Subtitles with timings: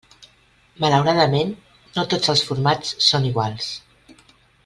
[0.83, 1.51] Malauradament,
[1.99, 3.71] no tots els formats són iguals.